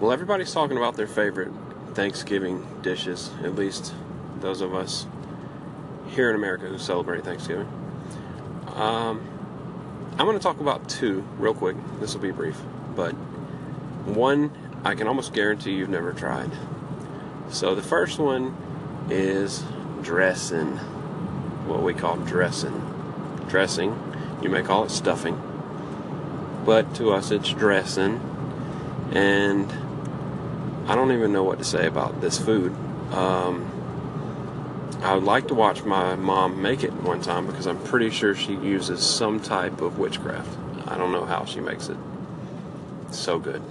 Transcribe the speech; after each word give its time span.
Well, 0.00 0.12
everybody's 0.12 0.50
talking 0.50 0.78
about 0.78 0.96
their 0.96 1.06
favorite 1.06 1.52
Thanksgiving 1.92 2.66
dishes, 2.80 3.30
at 3.44 3.54
least 3.54 3.92
those 4.40 4.62
of 4.62 4.74
us 4.74 5.06
here 6.08 6.30
in 6.30 6.36
America 6.36 6.68
who 6.68 6.78
celebrate 6.78 7.22
Thanksgiving. 7.22 7.68
Um, 8.74 9.20
I'm 10.12 10.24
going 10.24 10.38
to 10.38 10.42
talk 10.42 10.58
about 10.58 10.88
two 10.88 11.22
real 11.36 11.52
quick. 11.52 11.76
This 12.00 12.14
will 12.14 12.22
be 12.22 12.30
brief, 12.30 12.58
but 12.96 13.10
one 14.06 14.50
I 14.84 14.94
can 14.94 15.06
almost 15.06 15.34
guarantee 15.34 15.72
you've 15.72 15.90
never 15.90 16.14
tried. 16.14 16.50
So 17.50 17.74
the 17.74 17.82
first 17.82 18.18
one 18.18 18.56
is 19.10 19.62
dressing, 20.00 20.78
what 21.68 21.82
we 21.82 21.92
call 21.92 22.16
dressing. 22.16 22.72
Dressing, 23.50 24.02
you 24.40 24.48
may 24.48 24.62
call 24.62 24.84
it 24.84 24.90
stuffing, 24.92 25.38
but 26.64 26.94
to 26.94 27.12
us 27.12 27.30
it's 27.30 27.50
dressing. 27.50 28.18
And 29.12 29.70
I 30.90 30.96
don't 30.96 31.12
even 31.12 31.32
know 31.32 31.44
what 31.44 31.58
to 31.58 31.64
say 31.64 31.86
about 31.86 32.20
this 32.20 32.36
food. 32.36 32.72
Um, 33.12 33.64
I 35.04 35.14
would 35.14 35.22
like 35.22 35.46
to 35.46 35.54
watch 35.54 35.84
my 35.84 36.16
mom 36.16 36.60
make 36.60 36.82
it 36.82 36.92
one 36.92 37.22
time 37.22 37.46
because 37.46 37.68
I'm 37.68 37.78
pretty 37.84 38.10
sure 38.10 38.34
she 38.34 38.54
uses 38.54 39.00
some 39.00 39.38
type 39.38 39.82
of 39.82 40.00
witchcraft. 40.00 40.58
I 40.88 40.98
don't 40.98 41.12
know 41.12 41.26
how 41.26 41.44
she 41.44 41.60
makes 41.60 41.88
it 41.88 41.96
so 43.12 43.38
good, 43.38 43.62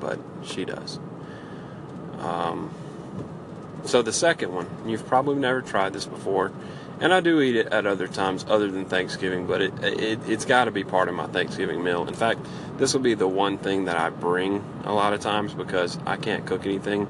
but 0.00 0.18
she 0.44 0.66
does. 0.66 1.00
Um, 2.18 2.70
so 3.86 4.02
the 4.02 4.12
second 4.12 4.52
one, 4.52 4.66
you've 4.84 5.06
probably 5.06 5.36
never 5.36 5.62
tried 5.62 5.94
this 5.94 6.04
before, 6.04 6.52
and 7.00 7.12
I 7.12 7.20
do 7.20 7.40
eat 7.40 7.56
it 7.56 7.66
at 7.66 7.86
other 7.86 8.08
times 8.08 8.44
other 8.48 8.70
than 8.70 8.84
Thanksgiving, 8.84 9.46
but 9.46 9.62
it, 9.62 9.72
it 9.82 10.20
it's 10.28 10.44
got 10.44 10.64
to 10.64 10.70
be 10.70 10.84
part 10.84 11.08
of 11.08 11.14
my 11.14 11.26
Thanksgiving 11.26 11.82
meal. 11.82 12.06
In 12.06 12.14
fact, 12.14 12.40
this 12.78 12.94
will 12.94 13.00
be 13.00 13.14
the 13.14 13.28
one 13.28 13.58
thing 13.58 13.84
that 13.86 13.96
I 13.96 14.10
bring 14.10 14.64
a 14.84 14.94
lot 14.94 15.12
of 15.12 15.20
times 15.20 15.54
because 15.54 15.98
I 16.06 16.16
can't 16.16 16.46
cook 16.46 16.64
anything 16.66 17.08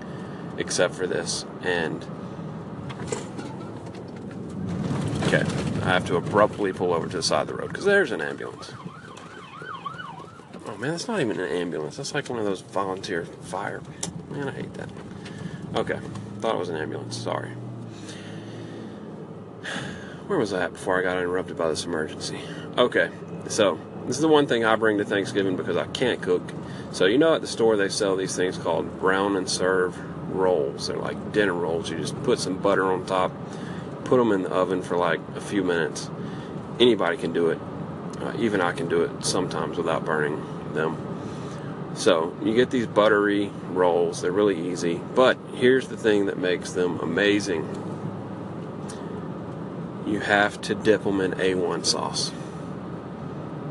except 0.58 0.94
for 0.94 1.06
this, 1.06 1.44
and 1.62 2.06
Okay, 5.26 5.42
I 5.82 5.88
have 5.88 6.06
to 6.06 6.14
abruptly 6.14 6.72
pull 6.72 6.94
over 6.94 7.08
to 7.08 7.16
the 7.16 7.22
side 7.22 7.42
of 7.42 7.48
the 7.48 7.54
road 7.54 7.66
because 7.66 7.84
there's 7.84 8.12
an 8.12 8.20
ambulance. 8.20 8.72
Oh 10.66 10.76
man, 10.78 10.92
that's 10.92 11.08
not 11.08 11.20
even 11.20 11.40
an 11.40 11.50
ambulance. 11.50 11.96
That's 11.96 12.14
like 12.14 12.30
one 12.30 12.38
of 12.38 12.44
those 12.44 12.60
volunteer 12.60 13.24
fire. 13.24 13.82
Man, 14.30 14.48
I 14.48 14.52
hate 14.52 14.72
that. 14.74 14.88
Okay, 15.74 15.98
thought 16.38 16.54
it 16.54 16.58
was 16.58 16.68
an 16.68 16.76
ambulance. 16.76 17.16
Sorry. 17.16 17.50
Where 20.26 20.38
was 20.38 20.52
I 20.52 20.64
at 20.64 20.72
before 20.72 20.98
I 20.98 21.02
got 21.02 21.18
interrupted 21.18 21.56
by 21.56 21.68
this 21.68 21.84
emergency? 21.84 22.40
Okay, 22.76 23.10
so 23.48 23.78
this 24.06 24.16
is 24.16 24.22
the 24.22 24.28
one 24.28 24.46
thing 24.46 24.64
I 24.64 24.76
bring 24.76 24.98
to 24.98 25.04
Thanksgiving 25.04 25.56
because 25.56 25.76
I 25.76 25.86
can't 25.86 26.20
cook. 26.20 26.42
So 26.92 27.06
you 27.06 27.18
know 27.18 27.34
at 27.34 27.40
the 27.40 27.46
store 27.46 27.76
they 27.76 27.88
sell 27.88 28.16
these 28.16 28.34
things 28.34 28.58
called 28.58 29.00
brown 29.00 29.36
and 29.36 29.48
serve 29.48 29.98
rolls. 30.34 30.88
They're 30.88 30.96
like 30.96 31.32
dinner 31.32 31.54
rolls. 31.54 31.90
You 31.90 31.98
just 31.98 32.20
put 32.22 32.38
some 32.38 32.58
butter 32.58 32.84
on 32.84 33.06
top 33.06 33.32
put 34.06 34.18
them 34.18 34.32
in 34.32 34.42
the 34.42 34.50
oven 34.50 34.82
for 34.82 34.96
like 34.96 35.20
a 35.34 35.40
few 35.40 35.62
minutes. 35.62 36.08
Anybody 36.78 37.16
can 37.16 37.32
do 37.32 37.50
it. 37.50 37.58
Uh, 38.20 38.32
even 38.38 38.60
I 38.60 38.72
can 38.72 38.88
do 38.88 39.02
it 39.02 39.24
sometimes 39.24 39.76
without 39.76 40.04
burning 40.04 40.42
them. 40.72 40.96
So 41.94 42.34
you 42.42 42.54
get 42.54 42.70
these 42.70 42.86
buttery 42.86 43.50
rolls. 43.70 44.22
They're 44.22 44.32
really 44.32 44.70
easy. 44.70 45.00
But 45.14 45.36
here's 45.54 45.88
the 45.88 45.96
thing 45.96 46.26
that 46.26 46.38
makes 46.38 46.72
them 46.72 47.00
amazing. 47.00 47.64
You 50.06 50.20
have 50.20 50.60
to 50.62 50.74
dip 50.74 51.02
them 51.02 51.20
in 51.20 51.32
A1 51.32 51.84
sauce. 51.84 52.30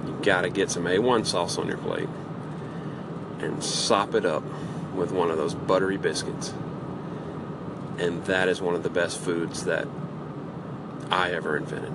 You 0.05 0.19
gotta 0.21 0.49
get 0.49 0.69
some 0.69 0.83
A1 0.83 1.25
sauce 1.25 1.57
on 1.57 1.69
your 1.69 1.77
plate 1.77 2.09
and 3.39 3.63
sop 3.63 4.13
it 4.13 4.25
up 4.25 4.43
with 4.93 5.11
one 5.11 5.31
of 5.31 5.37
those 5.37 5.55
buttery 5.55 5.97
biscuits. 5.97 6.53
And 7.97 8.25
that 8.25 8.49
is 8.49 8.61
one 8.61 8.75
of 8.75 8.83
the 8.83 8.89
best 8.89 9.17
foods 9.17 9.63
that 9.63 9.87
I 11.09 11.31
ever 11.31 11.55
invented. 11.55 11.93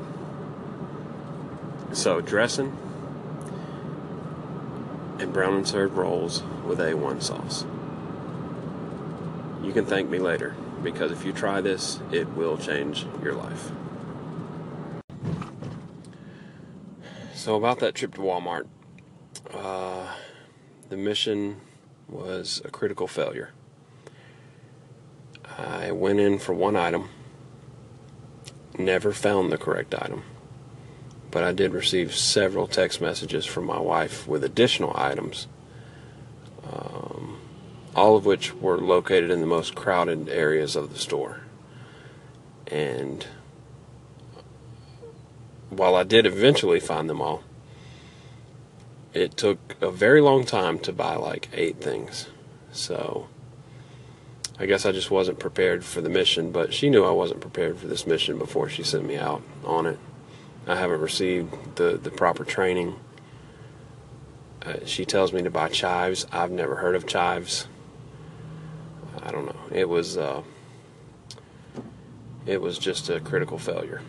So, 1.92 2.20
dressing 2.20 2.76
and 5.18 5.32
brown 5.34 5.54
and 5.54 5.68
served 5.68 5.94
rolls 5.94 6.42
with 6.64 6.78
A1 6.78 7.22
sauce. 7.22 7.66
You 9.62 9.72
can 9.72 9.84
thank 9.84 10.08
me 10.08 10.18
later 10.18 10.54
because 10.82 11.12
if 11.12 11.26
you 11.26 11.32
try 11.34 11.60
this, 11.60 12.00
it 12.10 12.28
will 12.30 12.56
change 12.56 13.06
your 13.22 13.34
life. 13.34 13.70
So, 17.50 17.56
about 17.56 17.80
that 17.80 17.96
trip 17.96 18.14
to 18.14 18.20
Walmart, 18.20 18.68
uh, 19.52 20.06
the 20.88 20.96
mission 20.96 21.60
was 22.06 22.62
a 22.64 22.70
critical 22.70 23.08
failure. 23.08 23.50
I 25.58 25.90
went 25.90 26.20
in 26.20 26.38
for 26.38 26.54
one 26.54 26.76
item 26.76 27.08
never 28.78 29.12
found 29.12 29.50
the 29.50 29.58
correct 29.58 29.96
item. 29.96 30.22
But 31.32 31.42
I 31.42 31.50
did 31.50 31.72
receive 31.72 32.14
several 32.14 32.68
text 32.68 33.00
messages 33.00 33.46
from 33.46 33.64
my 33.64 33.80
wife 33.80 34.28
with 34.28 34.44
additional 34.44 34.96
items, 34.96 35.48
um, 36.72 37.40
all 37.96 38.16
of 38.16 38.24
which 38.24 38.54
were 38.54 38.78
located 38.78 39.28
in 39.28 39.40
the 39.40 39.46
most 39.46 39.74
crowded 39.74 40.28
areas 40.28 40.76
of 40.76 40.92
the 40.92 41.00
store. 41.00 41.40
And 42.68 43.26
while 45.70 45.94
I 45.94 46.02
did 46.02 46.26
eventually 46.26 46.80
find 46.80 47.08
them 47.08 47.22
all, 47.22 47.42
it 49.14 49.36
took 49.36 49.76
a 49.80 49.90
very 49.90 50.20
long 50.20 50.44
time 50.44 50.78
to 50.80 50.92
buy 50.92 51.16
like 51.16 51.48
eight 51.52 51.80
things. 51.80 52.28
So 52.72 53.28
I 54.58 54.66
guess 54.66 54.84
I 54.84 54.92
just 54.92 55.10
wasn't 55.10 55.38
prepared 55.38 55.84
for 55.84 56.00
the 56.00 56.10
mission, 56.10 56.52
but 56.52 56.74
she 56.74 56.90
knew 56.90 57.04
I 57.04 57.10
wasn't 57.10 57.40
prepared 57.40 57.78
for 57.78 57.86
this 57.86 58.06
mission 58.06 58.38
before 58.38 58.68
she 58.68 58.82
sent 58.82 59.06
me 59.06 59.16
out 59.16 59.42
on 59.64 59.86
it. 59.86 59.98
I 60.66 60.76
haven't 60.76 61.00
received 61.00 61.76
the, 61.76 61.96
the 61.96 62.10
proper 62.10 62.44
training. 62.44 62.96
Uh, 64.62 64.84
she 64.84 65.04
tells 65.04 65.32
me 65.32 65.42
to 65.42 65.50
buy 65.50 65.68
chives. 65.68 66.26
I've 66.30 66.50
never 66.50 66.76
heard 66.76 66.94
of 66.94 67.06
chives. 67.06 67.66
I 69.22 69.30
don't 69.30 69.46
know. 69.46 69.60
It 69.72 69.88
was 69.88 70.16
uh, 70.16 70.42
it 72.46 72.60
was 72.60 72.78
just 72.78 73.08
a 73.08 73.20
critical 73.20 73.58
failure. 73.58 74.02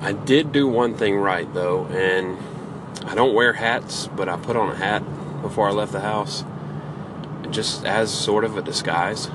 I 0.00 0.12
did 0.12 0.52
do 0.52 0.66
one 0.66 0.94
thing 0.94 1.16
right 1.16 1.52
though, 1.52 1.86
and 1.86 2.38
I 3.04 3.14
don't 3.14 3.34
wear 3.34 3.52
hats, 3.52 4.06
but 4.06 4.28
I 4.28 4.36
put 4.36 4.56
on 4.56 4.70
a 4.70 4.76
hat 4.76 5.02
before 5.42 5.68
I 5.68 5.72
left 5.72 5.92
the 5.92 6.00
house 6.00 6.44
just 7.50 7.84
as 7.84 8.12
sort 8.12 8.44
of 8.44 8.56
a 8.56 8.62
disguise. 8.62 9.28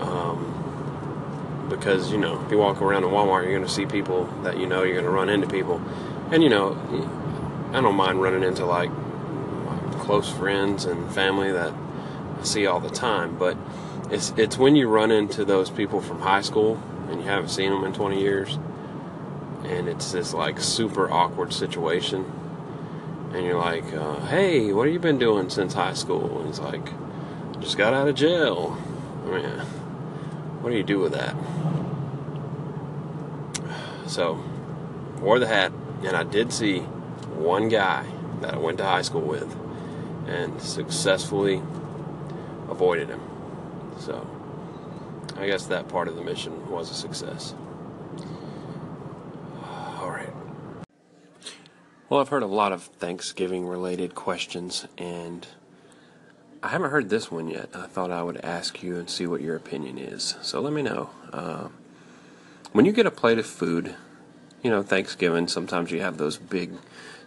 Um, 0.00 1.66
because, 1.68 2.10
you 2.10 2.18
know, 2.18 2.44
if 2.44 2.50
you 2.50 2.58
walk 2.58 2.82
around 2.82 3.04
in 3.04 3.10
Walmart, 3.10 3.44
you're 3.44 3.52
going 3.52 3.64
to 3.64 3.68
see 3.68 3.86
people 3.86 4.24
that 4.42 4.58
you 4.58 4.66
know, 4.66 4.82
you're 4.82 4.94
going 4.94 5.04
to 5.04 5.10
run 5.10 5.28
into 5.28 5.46
people. 5.46 5.80
And, 6.30 6.42
you 6.42 6.48
know, 6.48 6.72
I 7.72 7.80
don't 7.80 7.94
mind 7.94 8.20
running 8.20 8.42
into 8.42 8.64
like 8.64 8.90
close 10.00 10.28
friends 10.28 10.84
and 10.84 11.12
family 11.12 11.52
that 11.52 11.72
I 11.72 12.42
see 12.42 12.66
all 12.66 12.80
the 12.80 12.90
time, 12.90 13.38
but 13.38 13.56
it's 14.10 14.32
it's 14.36 14.58
when 14.58 14.74
you 14.74 14.88
run 14.88 15.12
into 15.12 15.44
those 15.44 15.70
people 15.70 16.00
from 16.00 16.20
high 16.20 16.40
school 16.40 16.82
and 17.08 17.20
you 17.20 17.28
haven't 17.28 17.50
seen 17.50 17.70
them 17.70 17.84
in 17.84 17.92
20 17.92 18.20
years, 18.20 18.58
and 19.70 19.88
it's 19.88 20.12
this 20.12 20.34
like 20.34 20.60
super 20.60 21.10
awkward 21.10 21.52
situation, 21.52 22.24
and 23.32 23.46
you're 23.46 23.58
like, 23.58 23.84
uh, 23.94 24.20
"Hey, 24.26 24.72
what 24.72 24.86
have 24.86 24.92
you 24.92 25.00
been 25.00 25.18
doing 25.18 25.48
since 25.48 25.74
high 25.74 25.94
school?" 25.94 26.38
And 26.38 26.48
he's 26.48 26.58
like, 26.58 26.90
just 27.60 27.76
got 27.76 27.92
out 27.92 28.08
of 28.08 28.14
jail. 28.14 28.78
I 29.26 29.30
mean, 29.30 29.44
what 30.60 30.70
do 30.70 30.76
you 30.76 30.82
do 30.82 30.98
with 30.98 31.12
that? 31.12 31.36
So, 34.06 34.42
wore 35.20 35.38
the 35.38 35.46
hat, 35.46 35.70
and 36.02 36.16
I 36.16 36.24
did 36.24 36.52
see 36.52 36.80
one 36.80 37.68
guy 37.68 38.04
that 38.40 38.54
I 38.54 38.58
went 38.58 38.78
to 38.78 38.84
high 38.84 39.02
school 39.02 39.20
with 39.20 39.54
and 40.26 40.60
successfully 40.60 41.62
avoided 42.68 43.08
him. 43.08 43.20
So, 44.00 44.26
I 45.36 45.46
guess 45.46 45.66
that 45.66 45.88
part 45.88 46.08
of 46.08 46.16
the 46.16 46.22
mission 46.22 46.68
was 46.68 46.90
a 46.90 46.94
success. 46.94 47.54
All 50.00 50.10
right. 50.10 50.32
Well, 52.10 52.18
I've 52.18 52.28
heard 52.30 52.42
a 52.42 52.46
lot 52.46 52.72
of 52.72 52.82
Thanksgiving 52.82 53.68
related 53.68 54.16
questions, 54.16 54.88
and 54.98 55.46
I 56.60 56.70
haven't 56.70 56.90
heard 56.90 57.08
this 57.08 57.30
one 57.30 57.46
yet. 57.46 57.68
I 57.72 57.86
thought 57.86 58.10
I 58.10 58.20
would 58.20 58.38
ask 58.38 58.82
you 58.82 58.96
and 58.96 59.08
see 59.08 59.28
what 59.28 59.42
your 59.42 59.54
opinion 59.54 59.96
is. 59.96 60.34
So 60.42 60.60
let 60.60 60.72
me 60.72 60.82
know. 60.82 61.10
Uh, 61.32 61.68
when 62.72 62.84
you 62.84 62.90
get 62.90 63.06
a 63.06 63.12
plate 63.12 63.38
of 63.38 63.46
food, 63.46 63.94
you 64.60 64.72
know, 64.72 64.82
Thanksgiving, 64.82 65.46
sometimes 65.46 65.92
you 65.92 66.00
have 66.00 66.16
those 66.18 66.36
big 66.36 66.72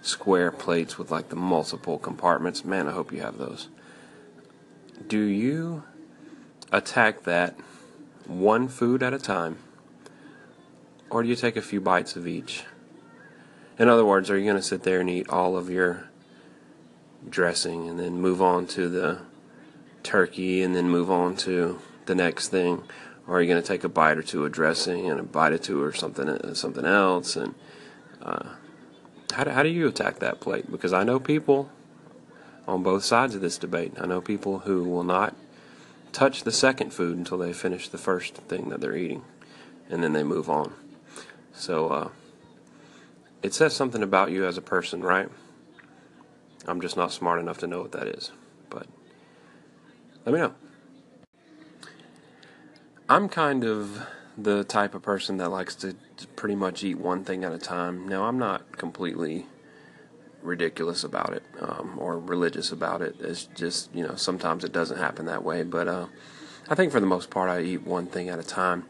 square 0.02 0.52
plates 0.52 0.98
with 0.98 1.10
like 1.10 1.30
the 1.30 1.38
multiple 1.38 1.98
compartments. 1.98 2.66
Man, 2.66 2.90
I 2.90 2.92
hope 2.92 3.14
you 3.14 3.22
have 3.22 3.38
those. 3.38 3.70
Do 5.08 5.22
you 5.22 5.84
attack 6.74 7.24
that 7.24 7.56
one 8.28 8.68
food 8.68 9.02
at 9.02 9.14
a 9.14 9.18
time? 9.18 9.60
Or 11.10 11.24
do 11.24 11.30
you 11.30 11.38
take 11.38 11.56
a 11.56 11.62
few 11.62 11.80
bites 11.80 12.18
of 12.18 12.28
each? 12.28 12.66
In 13.80 13.90
other 13.90 14.06
words, 14.06 14.30
are 14.30 14.38
you 14.38 14.46
going 14.46 14.56
to 14.56 14.62
sit 14.62 14.84
there 14.84 15.00
and 15.00 15.10
eat 15.10 15.30
all 15.30 15.58
of 15.58 15.70
your 15.70 16.10
dressing 17.30 17.90
and 17.90 18.00
then 18.00 18.22
move 18.22 18.42
on 18.42 18.68
to 18.68 18.90
the 18.90 19.20
turkey 20.04 20.62
and 20.62 20.76
then 20.76 20.90
move 20.90 21.10
on 21.10 21.36
to 21.38 21.80
the 22.06 22.14
next 22.14 22.50
thing, 22.50 22.84
or 23.28 23.38
are 23.38 23.42
you 23.42 23.48
going 23.48 23.62
to 23.62 23.68
take 23.68 23.84
a 23.84 23.90
bite 23.90 24.18
or 24.18 24.22
two 24.22 24.46
of 24.46 24.52
dressing 24.52 25.10
and 25.10 25.20
a 25.20 25.24
bite 25.24 25.54
or 25.54 25.58
two 25.58 25.82
or 25.82 25.94
something 25.94 26.28
uh, 26.28 26.54
something 26.54 26.86
else? 26.86 27.36
And 27.36 27.56
uh, 28.22 28.50
how 29.34 29.46
do, 29.46 29.52
how 29.52 29.64
do 29.64 29.70
you 29.70 29.88
attack 29.88 30.20
that 30.20 30.40
plate? 30.40 30.70
Because 30.70 30.94
I 30.94 31.04
know 31.04 31.20
people 31.20 31.70
on 32.68 32.84
both 32.84 33.04
sides 33.04 33.34
of 33.36 33.42
this 33.42 33.58
debate. 33.58 33.94
I 34.00 34.06
know 34.06 34.22
people 34.22 34.60
who 34.60 34.84
will 34.84 35.04
not 35.04 35.36
touch 36.12 36.44
the 36.44 36.52
second 36.52 36.94
food 36.94 37.18
until 37.18 37.38
they 37.38 37.54
finish 37.54 37.90
the 37.90 37.98
first 37.98 38.36
thing 38.36 38.70
that 38.70 38.82
they're 38.82 38.96
eating, 38.96 39.24
and 39.90 40.04
then 40.04 40.14
they 40.14 40.24
move 40.24 40.50
on. 40.50 40.74
So 41.54 41.88
uh, 41.90 42.10
it 43.44 43.54
says 43.54 43.76
something 43.76 44.02
about 44.02 44.32
you 44.32 44.46
as 44.46 44.58
a 44.58 44.62
person, 44.62 45.02
right? 45.02 45.30
I'm 46.66 46.80
just 46.80 46.96
not 46.96 47.12
smart 47.12 47.40
enough 47.40 47.58
to 47.60 47.68
know 47.68 47.82
what 47.82 47.92
that 47.92 48.08
is. 48.08 48.32
But 48.70 48.88
let 50.26 50.34
me 50.34 50.40
know. 50.40 50.54
I'm 53.10 53.28
kind 53.28 53.66
of 53.66 54.08
the 54.38 54.64
type 54.64 54.96
of 54.96 55.02
person 55.02 55.38
that 55.38 55.50
likes 55.50 55.76
to, 55.76 55.96
pretty 56.38 56.56
much 56.56 56.84
eat 56.84 56.96
one 56.96 57.24
thing 57.26 57.44
at 57.44 57.52
a 57.52 57.60
time. 57.60 58.08
Now, 58.08 58.24
I'm 58.24 58.40
not 58.40 58.78
completely 58.78 59.46
ridiculous 60.42 61.04
about 61.04 61.34
it 61.34 61.44
um, 61.60 61.98
or 62.00 62.18
religious 62.18 62.72
about 62.72 63.02
it. 63.02 63.16
It's 63.20 63.44
just, 63.44 63.94
you 63.94 64.08
know, 64.08 64.16
sometimes 64.16 64.64
it 64.64 64.72
doesn't 64.72 64.98
happen 64.98 65.26
that 65.26 65.44
way. 65.44 65.64
But 65.64 65.88
uh, 65.88 66.08
I 66.70 66.76
think 66.76 66.94
for 66.94 67.02
the 67.02 67.06
most 67.06 67.30
part, 67.30 67.50
I 67.50 67.62
eat 67.62 67.84
one 67.84 68.08
thing 68.08 68.30
at 68.30 68.40
a 68.40 68.44
time. 68.44 68.86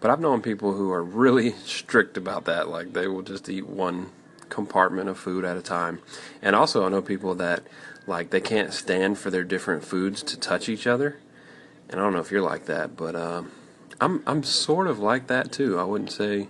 But 0.00 0.10
I've 0.10 0.20
known 0.20 0.40
people 0.40 0.72
who 0.72 0.90
are 0.92 1.02
really 1.02 1.52
strict 1.64 2.16
about 2.16 2.46
that. 2.46 2.68
Like 2.68 2.92
they 2.92 3.06
will 3.06 3.22
just 3.22 3.48
eat 3.48 3.66
one 3.66 4.10
compartment 4.48 5.08
of 5.08 5.18
food 5.18 5.44
at 5.44 5.56
a 5.56 5.62
time. 5.62 6.00
And 6.42 6.56
also, 6.56 6.84
I 6.84 6.88
know 6.88 7.02
people 7.02 7.34
that 7.36 7.62
like 8.06 8.30
they 8.30 8.40
can't 8.40 8.72
stand 8.72 9.18
for 9.18 9.30
their 9.30 9.44
different 9.44 9.84
foods 9.84 10.22
to 10.24 10.38
touch 10.38 10.68
each 10.68 10.86
other. 10.86 11.18
And 11.88 12.00
I 12.00 12.04
don't 12.04 12.12
know 12.12 12.20
if 12.20 12.30
you're 12.30 12.42
like 12.42 12.66
that, 12.66 12.96
but 12.96 13.14
uh, 13.14 13.42
I'm 14.00 14.22
I'm 14.26 14.42
sort 14.42 14.86
of 14.86 14.98
like 14.98 15.26
that 15.28 15.52
too. 15.52 15.78
I 15.78 15.84
wouldn't 15.84 16.12
say, 16.12 16.48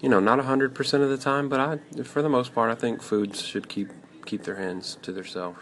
you 0.00 0.08
know, 0.08 0.20
not 0.20 0.38
hundred 0.40 0.74
percent 0.74 1.02
of 1.02 1.10
the 1.10 1.16
time, 1.16 1.48
but 1.48 1.60
I, 1.60 2.02
for 2.02 2.22
the 2.22 2.28
most 2.28 2.54
part, 2.54 2.70
I 2.70 2.74
think 2.74 3.02
foods 3.02 3.42
should 3.42 3.68
keep 3.68 3.88
keep 4.24 4.42
their 4.42 4.56
hands 4.56 4.98
to 5.02 5.12
themselves. 5.12 5.60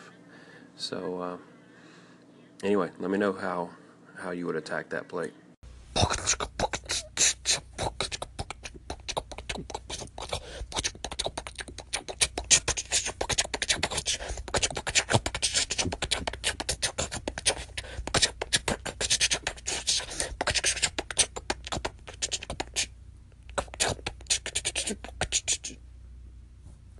So 0.76 1.20
uh, 1.20 1.36
anyway, 2.62 2.90
let 2.98 3.10
me 3.10 3.18
know 3.18 3.32
how 3.32 3.70
how 4.16 4.30
you 4.30 4.46
would 4.46 4.56
attack 4.56 4.88
that 4.90 5.08
plate. 5.08 5.32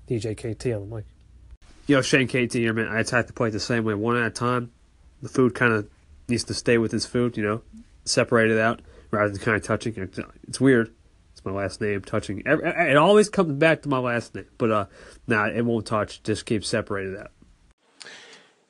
DJ 0.09 0.37
KT 0.37 0.67
on 0.67 0.89
the 0.89 0.97
mic. 0.97 1.05
Yo, 1.87 2.01
Shane 2.01 2.29
KT 2.29 2.55
here, 2.55 2.73
man. 2.73 2.89
I 2.89 3.01
attack 3.01 3.27
the 3.27 3.33
plate 3.33 3.53
the 3.53 3.61
same 3.61 3.85
way, 3.85 3.95
one 3.95 4.17
at 4.17 4.27
a 4.27 4.31
time. 4.31 4.73
The 5.23 5.29
food 5.29 5.55
kind 5.55 5.73
of 5.73 5.89
needs 6.29 6.45
to 6.45 6.55
stay 6.55 6.79
with 6.79 6.93
his 6.93 7.05
food, 7.06 7.37
you 7.37 7.43
know, 7.43 7.62
separate 8.05 8.51
it 8.51 8.59
out 8.59 8.81
rather 9.11 9.29
than 9.29 9.41
kind 9.41 9.56
of 9.56 9.62
touching. 9.62 9.95
It's 10.49 10.61
weird. 10.61 10.93
It's 11.33 11.45
my 11.45 11.53
last 11.53 11.81
name, 11.81 12.01
touching. 12.01 12.43
It 12.47 12.97
always 12.97 13.29
comes 13.29 13.53
back 13.55 13.83
to 13.83 13.89
my 13.89 13.99
last 13.99 14.35
name, 14.35 14.47
but 14.56 14.71
uh, 14.71 14.87
nah, 15.27 15.47
it 15.47 15.65
won't 15.65 15.87
touch. 15.87 16.23
Just 16.23 16.47
keep 16.47 16.65
separated 16.65 17.17
out. 17.17 17.31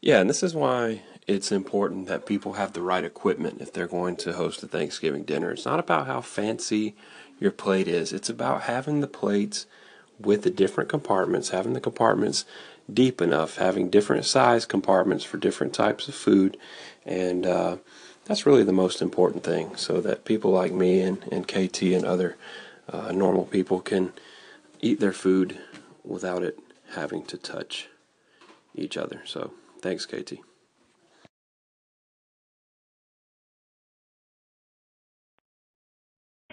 Yeah, 0.01 0.21
and 0.21 0.29
this 0.29 0.43
is 0.43 0.55
why 0.55 1.03
it's 1.27 1.51
important 1.51 2.07
that 2.09 2.27
people 2.27 2.55
have 2.55 2.73
the 2.73 2.83
right 2.83 3.05
equipment 3.05 3.61
if 3.61 3.73
they're 3.73 3.87
going 3.87 4.17
to 4.17 4.35
host 4.35 4.63
a 4.63 4.67
Thanksgiving 4.67 5.25
dinner. 5.25 5.53
It's 5.53 5.65
not 5.65 5.79
about 5.79 6.07
how 6.07 6.21
fancy 6.21 6.95
your 7.39 7.51
plate 7.51 7.89
is. 7.89 8.13
It's 8.13 8.29
about 8.29 8.63
having 8.63 9.01
the 9.01 9.07
plates 9.07 9.67
with 10.19 10.43
the 10.43 10.51
different 10.51 10.89
compartments, 10.89 11.51
having 11.51 11.73
the 11.73 11.81
compartments 11.81 12.45
deep 12.93 13.21
enough, 13.21 13.57
having 13.57 13.91
different 13.91 14.25
size 14.25 14.67
compartments 14.67 15.25
for 15.25 15.39
different 15.39 15.73
types 15.73 16.09
of 16.09 16.15
food, 16.15 16.57
and 17.05 17.47
uh, 17.47 17.77
that's 18.25 18.47
really 18.47 18.65
the 18.65 18.73
most 18.73 19.03
important 19.03 19.43
thing 19.45 19.77
so 19.77 20.01
that 20.01 20.25
people 20.25 20.51
like 20.51 20.73
me 20.73 21.01
and, 21.01 21.23
and 21.31 21.49
KT 21.49 21.83
and 21.83 22.05
other 22.05 22.37
uh, 22.91 23.13
normal 23.13 23.45
people 23.45 23.81
can 23.81 24.13
eat 24.81 25.01
their 25.01 25.13
food 25.13 25.59
without 26.05 26.43
it 26.43 26.59
having 26.95 27.25
to 27.25 27.37
touch 27.37 27.89
each 28.75 28.97
other. 28.97 29.23
So, 29.25 29.53
thanks, 29.81 30.07
KT. 30.07 30.41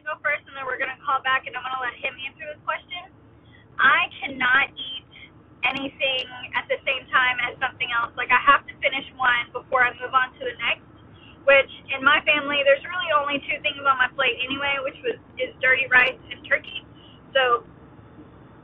Go 0.01 0.17
first, 0.23 0.43
and 0.47 0.55
then 0.57 0.65
we're 0.65 0.79
going 0.79 0.89
to 0.89 1.05
call 1.05 1.21
back, 1.23 1.45
and 1.47 1.55
I'm 1.55 1.63
going 1.63 1.75
to 1.75 1.81
let 1.81 1.93
him 1.93 2.15
answer 2.25 2.45
this 2.51 2.59
question. 2.65 3.20
I 3.81 4.07
cannot 4.21 4.69
eat 4.77 5.05
anything 5.65 6.25
at 6.53 6.69
the 6.69 6.77
same 6.85 7.05
time 7.09 7.37
as 7.49 7.57
something 7.57 7.89
else. 7.93 8.13
Like 8.15 8.29
I 8.29 8.41
have 8.45 8.65
to 8.69 8.73
finish 8.79 9.05
one 9.17 9.49
before 9.53 9.83
I 9.83 9.93
move 9.97 10.13
on 10.13 10.31
to 10.37 10.41
the 10.45 10.55
next. 10.61 10.85
Which 11.49 11.73
in 11.89 12.05
my 12.05 12.21
family, 12.21 12.61
there's 12.69 12.85
really 12.85 13.09
only 13.17 13.41
two 13.49 13.57
things 13.65 13.81
on 13.81 13.97
my 13.97 14.07
plate 14.13 14.37
anyway, 14.45 14.77
which 14.85 14.97
was 15.01 15.17
is 15.41 15.49
dirty 15.57 15.89
rice 15.89 16.21
and 16.29 16.37
turkey. 16.45 16.85
So 17.33 17.65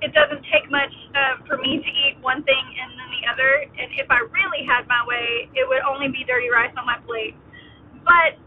it 0.06 0.14
doesn't 0.14 0.46
take 0.54 0.70
much 0.70 0.94
uh, 1.18 1.42
for 1.50 1.58
me 1.58 1.82
to 1.82 1.90
eat 1.90 2.22
one 2.22 2.46
thing 2.46 2.62
and 2.62 2.94
then 2.94 3.10
the 3.18 3.24
other. 3.34 3.66
And 3.66 3.90
if 3.98 4.06
I 4.14 4.22
really 4.30 4.62
had 4.70 4.86
my 4.86 5.02
way, 5.10 5.50
it 5.58 5.66
would 5.66 5.82
only 5.90 6.14
be 6.14 6.22
dirty 6.30 6.54
rice 6.54 6.74
on 6.78 6.86
my 6.86 7.02
plate. 7.02 7.34
But 8.06 8.38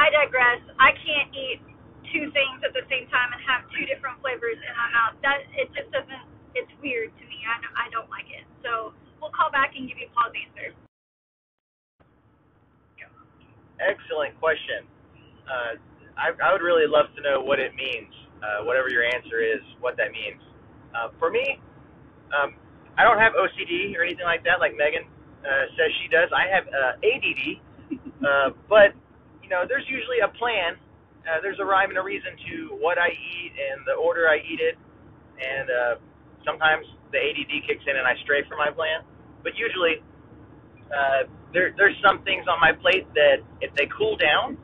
I 0.00 0.08
digress. 0.08 0.64
I 0.80 0.96
can't 0.96 1.28
eat 1.36 1.60
two 2.12 2.30
things 2.34 2.58
at 2.66 2.74
the 2.74 2.84
same 2.90 3.06
time 3.10 3.30
and 3.32 3.40
have 3.46 3.66
two 3.70 3.86
different 3.86 4.18
flavors 4.22 4.58
in 4.58 4.72
my 4.76 4.88
mouth. 4.94 5.14
That 5.22 5.46
it 5.54 5.70
just 5.74 5.90
doesn't. 5.94 6.24
It's 6.54 6.70
weird 6.82 7.14
to 7.14 7.24
me. 7.26 7.42
I 7.46 7.86
I 7.86 7.86
don't 7.90 8.10
like 8.10 8.26
it. 8.30 8.44
So 8.62 8.92
we'll 9.22 9.34
call 9.34 9.50
back 9.50 9.74
and 9.78 9.86
give 9.86 9.98
you 9.98 10.10
Paul's 10.14 10.34
answer. 10.34 10.74
Excellent 13.80 14.36
question. 14.38 14.84
Uh, 15.48 15.80
I, 16.20 16.36
I 16.36 16.52
would 16.52 16.60
really 16.60 16.84
love 16.86 17.08
to 17.16 17.20
know 17.24 17.40
what 17.40 17.58
it 17.58 17.72
means. 17.74 18.12
Uh, 18.44 18.64
whatever 18.64 18.88
your 18.88 19.04
answer 19.04 19.40
is, 19.40 19.60
what 19.80 19.96
that 19.96 20.12
means. 20.12 20.40
Uh, 20.92 21.08
for 21.18 21.30
me, 21.30 21.60
um, 22.32 22.56
I 22.96 23.04
don't 23.04 23.18
have 23.18 23.32
OCD 23.32 23.96
or 23.96 24.04
anything 24.04 24.24
like 24.24 24.44
that, 24.44 24.60
like 24.60 24.76
Megan 24.76 25.04
uh, 25.44 25.64
says 25.76 25.92
she 26.02 26.08
does. 26.08 26.28
I 26.32 26.48
have 26.48 26.64
uh, 26.68 26.92
ADD, 27.00 27.42
uh, 28.24 28.48
but 28.68 28.92
you 29.42 29.48
know, 29.48 29.64
there's 29.68 29.84
usually 29.88 30.20
a 30.20 30.28
plan 30.36 30.76
uh, 31.30 31.40
there's 31.42 31.58
a 31.60 31.64
rhyme 31.64 31.90
and 31.90 31.98
a 31.98 32.02
reason 32.02 32.34
to 32.50 32.74
what 32.82 32.98
I 32.98 33.08
eat 33.14 33.52
and 33.54 33.86
the 33.86 33.94
order 33.94 34.28
I 34.28 34.38
eat 34.42 34.58
it, 34.58 34.76
and 35.38 35.70
uh, 35.70 35.94
sometimes 36.44 36.86
the 37.12 37.18
ADD 37.18 37.66
kicks 37.66 37.84
in 37.86 37.96
and 37.96 38.06
I 38.06 38.14
stray 38.24 38.42
from 38.48 38.58
my 38.58 38.70
plan. 38.70 39.02
But 39.42 39.54
usually, 39.56 40.02
uh, 40.90 41.30
there 41.54 41.72
there's 41.76 41.96
some 42.02 42.22
things 42.22 42.46
on 42.50 42.58
my 42.60 42.72
plate 42.72 43.06
that 43.14 43.38
if 43.60 43.74
they 43.76 43.86
cool 43.96 44.16
down, 44.16 44.58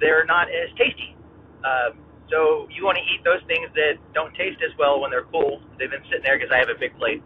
they're 0.00 0.26
not 0.26 0.48
as 0.50 0.70
tasty. 0.76 1.14
Uh, 1.62 1.94
so 2.30 2.66
you 2.70 2.84
want 2.84 2.98
to 2.98 3.04
eat 3.06 3.22
those 3.24 3.42
things 3.46 3.70
that 3.74 3.98
don't 4.14 4.34
taste 4.34 4.58
as 4.62 4.74
well 4.78 5.00
when 5.00 5.10
they're 5.10 5.26
cool. 5.30 5.62
They've 5.78 5.90
been 5.90 6.04
sitting 6.10 6.22
there 6.26 6.38
because 6.38 6.50
I 6.54 6.58
have 6.58 6.70
a 6.70 6.78
big 6.78 6.96
plate. 6.98 7.22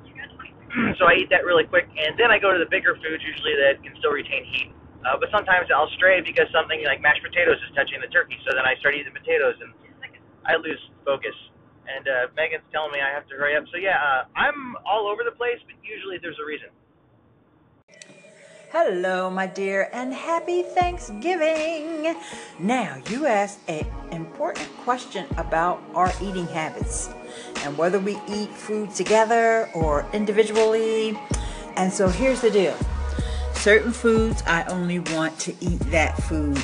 so 0.98 1.06
I 1.06 1.20
eat 1.20 1.30
that 1.30 1.44
really 1.44 1.64
quick, 1.64 1.88
and 1.96 2.18
then 2.18 2.30
I 2.30 2.38
go 2.38 2.52
to 2.52 2.58
the 2.58 2.68
bigger 2.68 2.96
foods 2.96 3.22
usually 3.24 3.54
that 3.64 3.80
can 3.84 3.96
still 4.00 4.12
retain 4.12 4.44
heat. 4.44 4.72
Uh, 5.04 5.20
but 5.20 5.28
sometimes 5.30 5.68
I'll 5.68 5.90
stray 6.00 6.20
because 6.24 6.48
something 6.48 6.80
like 6.84 7.04
mashed 7.04 7.22
potatoes 7.22 7.60
is 7.60 7.70
touching 7.76 8.00
the 8.00 8.08
turkey, 8.08 8.40
so 8.48 8.56
then 8.56 8.64
I 8.64 8.74
start 8.80 8.96
eating 8.96 9.12
potatoes 9.12 9.54
and 9.60 9.72
I 10.46 10.56
lose 10.56 10.80
focus. 11.04 11.36
And 11.84 12.08
uh, 12.08 12.32
Megan's 12.36 12.64
telling 12.72 12.92
me 12.92 13.00
I 13.00 13.12
have 13.12 13.28
to 13.28 13.34
hurry 13.36 13.56
up. 13.56 13.64
So 13.70 13.76
yeah, 13.76 14.00
uh, 14.00 14.24
I'm 14.36 14.76
all 14.86 15.06
over 15.06 15.22
the 15.22 15.36
place, 15.36 15.60
but 15.66 15.76
usually 15.84 16.16
there's 16.16 16.38
a 16.40 16.46
reason. 16.46 16.68
Hello, 18.72 19.30
my 19.30 19.46
dear, 19.46 19.88
and 19.92 20.12
happy 20.12 20.62
Thanksgiving. 20.62 22.16
Now, 22.58 23.00
you 23.08 23.26
asked 23.26 23.60
an 23.68 23.86
important 24.10 24.68
question 24.78 25.26
about 25.36 25.80
our 25.94 26.10
eating 26.20 26.46
habits 26.48 27.08
and 27.62 27.78
whether 27.78 28.00
we 28.00 28.18
eat 28.26 28.50
food 28.50 28.90
together 28.90 29.70
or 29.74 30.06
individually. 30.12 31.16
And 31.76 31.92
so 31.92 32.08
here's 32.08 32.40
the 32.40 32.50
deal 32.50 32.76
certain 33.64 33.92
foods, 33.92 34.42
I 34.46 34.64
only 34.64 34.98
want 34.98 35.38
to 35.40 35.54
eat 35.62 35.80
that 35.90 36.22
food 36.24 36.60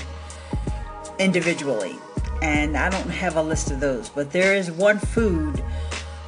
individually. 1.19 1.97
And 2.43 2.77
I 2.77 2.91
don't 2.91 3.09
have 3.09 3.37
a 3.37 3.43
list 3.43 3.71
of 3.71 3.81
those, 3.81 4.11
but 4.11 4.33
there 4.33 4.55
is 4.55 4.71
one 4.71 4.99
food, 4.99 5.65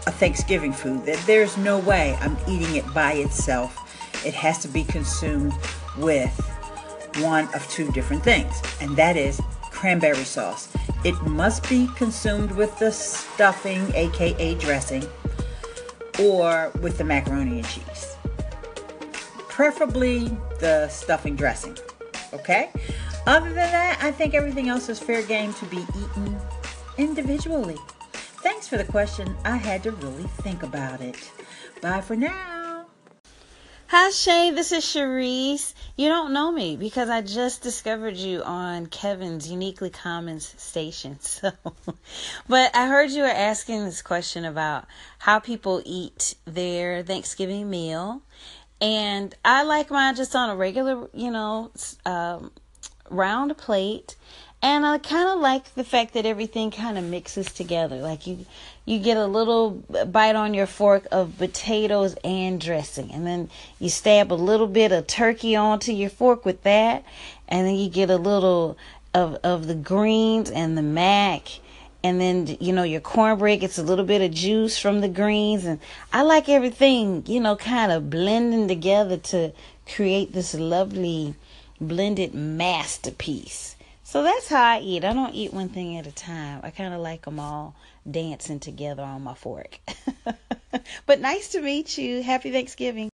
a 0.06 0.10
Thanksgiving 0.10 0.72
food, 0.72 1.04
that 1.04 1.22
there's 1.26 1.58
no 1.58 1.78
way 1.78 2.16
I'm 2.22 2.38
eating 2.48 2.74
it 2.74 2.94
by 2.94 3.12
itself. 3.12 3.76
It 4.24 4.32
has 4.32 4.60
to 4.60 4.68
be 4.68 4.82
consumed 4.84 5.52
with 5.98 6.34
one 7.18 7.54
of 7.54 7.68
two 7.68 7.92
different 7.92 8.24
things, 8.24 8.58
and 8.80 8.96
that 8.96 9.18
is 9.18 9.42
cranberry 9.60 10.24
sauce. 10.24 10.70
It 11.04 11.20
must 11.24 11.68
be 11.68 11.86
consumed 11.96 12.50
with 12.52 12.78
the 12.78 12.92
stuffing, 12.92 13.94
aka 13.94 14.54
dressing, 14.54 15.04
or 16.18 16.72
with 16.80 16.96
the 16.96 17.04
macaroni 17.04 17.58
and 17.58 17.68
cheese 17.68 18.11
preferably 19.52 20.28
the 20.60 20.88
stuffing 20.88 21.36
dressing. 21.36 21.76
Okay? 22.32 22.70
Other 23.26 23.48
than 23.48 23.70
that, 23.70 23.98
I 24.02 24.10
think 24.10 24.34
everything 24.34 24.68
else 24.68 24.88
is 24.88 24.98
fair 24.98 25.22
game 25.22 25.52
to 25.54 25.66
be 25.66 25.76
eaten 25.76 26.36
individually. 26.96 27.76
Thanks 28.14 28.66
for 28.66 28.78
the 28.78 28.84
question. 28.84 29.36
I 29.44 29.56
had 29.56 29.82
to 29.84 29.92
really 29.92 30.24
think 30.40 30.62
about 30.62 31.02
it. 31.02 31.30
Bye 31.82 32.00
for 32.00 32.16
now. 32.16 32.86
Hi 33.88 34.08
Shay, 34.08 34.52
this 34.52 34.72
is 34.72 34.84
Cherise. 34.84 35.74
You 35.98 36.08
don't 36.08 36.32
know 36.32 36.50
me 36.50 36.76
because 36.76 37.10
I 37.10 37.20
just 37.20 37.60
discovered 37.60 38.16
you 38.16 38.42
on 38.42 38.86
Kevin's 38.86 39.50
Uniquely 39.50 39.90
Commons 39.90 40.54
station. 40.56 41.18
So, 41.20 41.52
but 42.48 42.74
I 42.74 42.86
heard 42.86 43.10
you 43.10 43.20
were 43.20 43.28
asking 43.28 43.84
this 43.84 44.00
question 44.00 44.46
about 44.46 44.86
how 45.18 45.40
people 45.40 45.82
eat 45.84 46.36
their 46.46 47.02
Thanksgiving 47.02 47.68
meal, 47.68 48.22
and 48.82 49.32
I 49.44 49.62
like 49.62 49.90
mine 49.92 50.16
just 50.16 50.34
on 50.34 50.50
a 50.50 50.56
regular, 50.56 51.08
you 51.14 51.30
know, 51.30 51.70
um, 52.04 52.50
round 53.08 53.56
plate. 53.56 54.16
And 54.60 54.84
I 54.84 54.98
kind 54.98 55.28
of 55.28 55.38
like 55.38 55.74
the 55.74 55.84
fact 55.84 56.14
that 56.14 56.26
everything 56.26 56.70
kind 56.72 56.98
of 56.98 57.04
mixes 57.04 57.52
together. 57.52 57.96
Like 57.96 58.26
you, 58.26 58.44
you 58.84 58.98
get 58.98 59.16
a 59.16 59.26
little 59.26 59.70
bite 59.70 60.34
on 60.34 60.52
your 60.52 60.66
fork 60.66 61.06
of 61.12 61.38
potatoes 61.38 62.16
and 62.24 62.60
dressing, 62.60 63.12
and 63.12 63.26
then 63.26 63.50
you 63.78 63.88
stab 63.88 64.32
a 64.32 64.34
little 64.34 64.68
bit 64.68 64.92
of 64.92 65.06
turkey 65.06 65.56
onto 65.56 65.92
your 65.92 66.10
fork 66.10 66.44
with 66.44 66.62
that, 66.62 67.04
and 67.48 67.66
then 67.66 67.74
you 67.76 67.88
get 67.88 68.10
a 68.10 68.16
little 68.16 68.76
of 69.14 69.36
of 69.44 69.66
the 69.66 69.74
greens 69.74 70.50
and 70.50 70.76
the 70.78 70.82
mac, 70.82 71.48
and 72.04 72.20
then 72.20 72.56
you 72.60 72.72
know 72.72 72.82
your 72.82 73.00
cornbread 73.00 73.60
gets 73.60 73.78
a 73.78 73.82
little 73.82 74.04
bit 74.04 74.22
of 74.22 74.32
juice 74.32 74.78
from 74.78 75.00
the 75.00 75.08
greens, 75.08 75.64
and 75.64 75.80
I 76.12 76.22
like 76.22 76.48
everything 76.48 77.24
you 77.26 77.40
know 77.40 77.56
kind 77.56 77.92
of 77.92 78.10
blending 78.10 78.68
together 78.68 79.16
to 79.16 79.52
create 79.86 80.32
this 80.32 80.54
lovely 80.54 81.34
blended 81.80 82.34
masterpiece. 82.34 83.76
So 84.04 84.22
that's 84.22 84.48
how 84.48 84.62
I 84.62 84.80
eat. 84.80 85.04
I 85.04 85.14
don't 85.14 85.34
eat 85.34 85.54
one 85.54 85.70
thing 85.70 85.96
at 85.96 86.06
a 86.06 86.12
time. 86.12 86.60
I 86.62 86.70
kind 86.70 86.92
of 86.92 87.00
like 87.00 87.24
them 87.24 87.40
all 87.40 87.74
dancing 88.08 88.60
together 88.60 89.02
on 89.02 89.22
my 89.22 89.34
fork. 89.34 89.78
but 91.06 91.20
nice 91.20 91.48
to 91.52 91.62
meet 91.62 91.96
you. 91.96 92.22
Happy 92.22 92.52
Thanksgiving. 92.52 93.10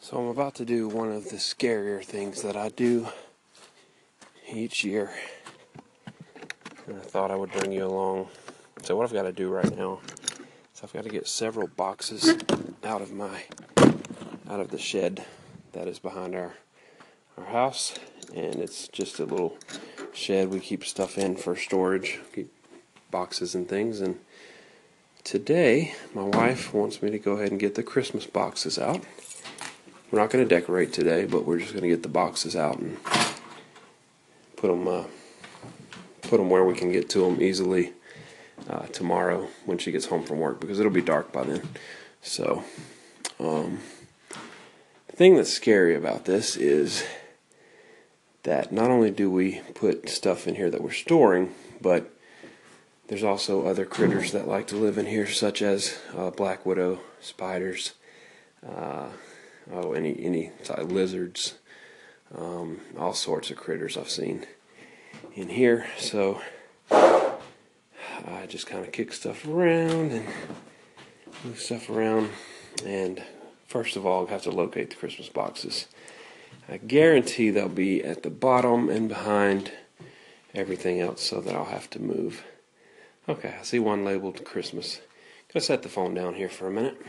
So 0.00 0.18
I'm 0.18 0.28
about 0.28 0.54
to 0.56 0.64
do 0.64 0.88
one 0.88 1.10
of 1.12 1.28
the 1.28 1.36
scarier 1.36 2.04
things 2.04 2.42
that 2.42 2.56
I 2.56 2.68
do 2.68 3.08
each 4.52 4.84
year. 4.84 5.12
And 6.90 6.98
I 6.98 7.02
thought 7.02 7.30
I 7.30 7.36
would 7.36 7.52
bring 7.52 7.70
you 7.70 7.86
along. 7.86 8.26
So 8.82 8.96
what 8.96 9.04
I've 9.04 9.12
got 9.12 9.22
to 9.22 9.32
do 9.32 9.48
right 9.48 9.76
now 9.76 10.00
is 10.74 10.82
I've 10.82 10.92
got 10.92 11.04
to 11.04 11.08
get 11.08 11.28
several 11.28 11.68
boxes 11.68 12.36
out 12.82 13.00
of 13.00 13.12
my 13.12 13.44
out 14.50 14.58
of 14.58 14.72
the 14.72 14.78
shed 14.78 15.24
that 15.70 15.86
is 15.86 16.00
behind 16.00 16.34
our 16.34 16.54
our 17.38 17.44
house 17.44 17.94
and 18.34 18.56
it's 18.56 18.88
just 18.88 19.20
a 19.20 19.24
little 19.24 19.56
shed 20.12 20.50
we 20.50 20.58
keep 20.58 20.84
stuff 20.84 21.16
in 21.16 21.36
for 21.36 21.54
storage, 21.54 22.18
keep 22.34 22.52
boxes 23.12 23.54
and 23.54 23.68
things. 23.68 24.00
And 24.00 24.18
today, 25.22 25.94
my 26.12 26.24
wife 26.24 26.74
wants 26.74 27.00
me 27.02 27.12
to 27.12 27.20
go 27.20 27.34
ahead 27.34 27.52
and 27.52 27.60
get 27.60 27.76
the 27.76 27.84
Christmas 27.84 28.26
boxes 28.26 28.80
out. 28.80 29.04
We're 30.10 30.18
not 30.18 30.30
going 30.30 30.42
to 30.42 30.54
decorate 30.56 30.92
today, 30.92 31.24
but 31.24 31.44
we're 31.44 31.60
just 31.60 31.72
going 31.72 31.84
to 31.84 31.88
get 31.88 32.02
the 32.02 32.08
boxes 32.08 32.56
out 32.56 32.80
and 32.80 32.98
put 34.56 34.72
them 34.72 34.88
uh, 34.88 35.04
put 36.30 36.38
them 36.38 36.48
where 36.48 36.64
we 36.64 36.74
can 36.74 36.92
get 36.92 37.10
to 37.10 37.18
them 37.22 37.42
easily 37.42 37.92
uh, 38.68 38.86
tomorrow 38.86 39.48
when 39.66 39.78
she 39.78 39.90
gets 39.90 40.06
home 40.06 40.22
from 40.22 40.38
work 40.38 40.60
because 40.60 40.78
it'll 40.78 40.92
be 40.92 41.02
dark 41.02 41.32
by 41.32 41.42
then. 41.42 41.68
So, 42.22 42.62
um, 43.40 43.80
the 45.08 45.16
thing 45.16 45.34
that's 45.34 45.52
scary 45.52 45.96
about 45.96 46.26
this 46.26 46.56
is 46.56 47.02
that 48.44 48.70
not 48.70 48.92
only 48.92 49.10
do 49.10 49.28
we 49.28 49.60
put 49.74 50.08
stuff 50.08 50.46
in 50.46 50.54
here 50.54 50.70
that 50.70 50.82
we're 50.82 50.92
storing, 50.92 51.52
but 51.80 52.14
there's 53.08 53.24
also 53.24 53.66
other 53.66 53.84
critters 53.84 54.30
that 54.30 54.46
like 54.46 54.68
to 54.68 54.76
live 54.76 54.98
in 54.98 55.06
here, 55.06 55.26
such 55.26 55.60
as 55.60 55.98
uh, 56.16 56.30
black 56.30 56.64
widow, 56.64 57.00
spiders, 57.20 57.94
uh, 58.64 59.08
oh, 59.72 59.94
any 59.94 60.14
any 60.24 60.52
lizards, 60.78 61.54
um, 62.38 62.80
all 62.96 63.14
sorts 63.14 63.50
of 63.50 63.56
critters 63.56 63.96
I've 63.96 64.08
seen 64.08 64.46
in 65.34 65.48
here. 65.48 65.86
So 65.98 66.40
I 66.90 68.46
just 68.48 68.66
kind 68.66 68.84
of 68.84 68.92
kick 68.92 69.12
stuff 69.12 69.46
around 69.46 70.12
and 70.12 70.26
move 71.44 71.58
stuff 71.58 71.90
around. 71.90 72.30
And 72.84 73.22
first 73.66 73.96
of 73.96 74.06
all, 74.06 74.26
I 74.26 74.30
have 74.30 74.42
to 74.42 74.50
locate 74.50 74.90
the 74.90 74.96
Christmas 74.96 75.28
boxes. 75.28 75.86
I 76.68 76.76
guarantee 76.76 77.50
they'll 77.50 77.68
be 77.68 78.04
at 78.04 78.22
the 78.22 78.30
bottom 78.30 78.88
and 78.88 79.08
behind 79.08 79.72
everything 80.54 81.00
else 81.00 81.22
so 81.22 81.40
that 81.40 81.54
I'll 81.54 81.64
have 81.64 81.90
to 81.90 82.00
move. 82.00 82.44
Okay, 83.28 83.54
I 83.58 83.62
see 83.62 83.78
one 83.78 84.04
labeled 84.04 84.44
Christmas. 84.44 85.00
Gonna 85.52 85.62
set 85.62 85.82
the 85.82 85.88
phone 85.88 86.14
down 86.14 86.34
here 86.34 86.48
for 86.48 86.68
a 86.68 86.70
minute. 86.70 87.00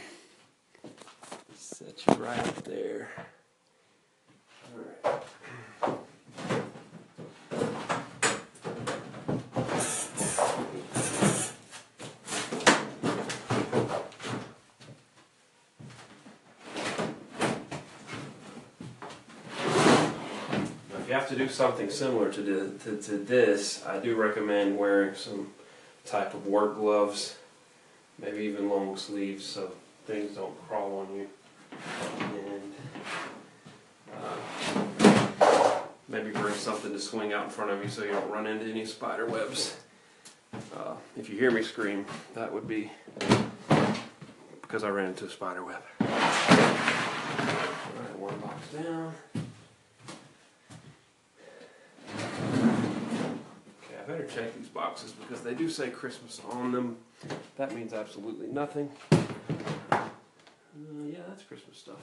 Set 1.55 2.05
you 2.07 2.13
right 2.15 2.39
up 2.39 2.63
there. 2.63 3.09
Alright. 5.03 5.25
you 21.11 21.17
have 21.17 21.20
to 21.31 21.37
do 21.37 21.47
something 21.47 21.89
similar 21.89 22.29
to, 22.29 22.77
to, 22.83 22.97
to 23.01 23.17
this, 23.17 23.85
I 23.85 23.99
do 23.99 24.15
recommend 24.17 24.77
wearing 24.77 25.15
some 25.15 25.53
type 26.03 26.33
of 26.33 26.45
work 26.45 26.75
gloves, 26.75 27.37
maybe 28.21 28.39
even 28.39 28.67
long 28.67 28.97
sleeves 28.97 29.45
so 29.45 29.71
things 30.05 30.35
don't 30.35 30.53
crawl 30.67 30.99
on 30.99 31.15
you. 31.15 31.29
And 32.51 32.73
uh, 35.39 35.79
maybe 36.09 36.31
bring 36.31 36.53
something 36.53 36.91
to 36.91 36.99
swing 36.99 37.31
out 37.31 37.45
in 37.45 37.49
front 37.49 37.71
of 37.71 37.81
you 37.81 37.89
so 37.89 38.03
you 38.03 38.11
don't 38.11 38.29
run 38.29 38.45
into 38.45 38.65
any 38.65 38.85
spider 38.85 39.25
webs. 39.25 39.77
Uh, 40.75 40.95
if 41.15 41.29
you 41.29 41.37
hear 41.37 41.51
me 41.51 41.63
scream, 41.63 42.05
that 42.33 42.51
would 42.51 42.67
be 42.67 42.91
because 44.61 44.83
I 44.83 44.89
ran 44.89 45.07
into 45.07 45.27
a 45.27 45.29
spider 45.29 45.63
web. 45.63 45.81
Alright, 46.01 46.19
one 48.19 48.37
box 48.39 48.67
down. 48.73 49.13
Better 54.07 54.25
check 54.25 54.55
these 54.55 54.67
boxes 54.67 55.11
because 55.11 55.41
they 55.41 55.53
do 55.53 55.69
say 55.69 55.89
Christmas 55.89 56.41
on 56.49 56.71
them. 56.71 56.97
That 57.57 57.75
means 57.75 57.93
absolutely 57.93 58.47
nothing. 58.47 58.89
Uh, 59.11 60.07
yeah, 61.05 61.19
that's 61.27 61.43
Christmas 61.43 61.77
stuff. 61.77 61.97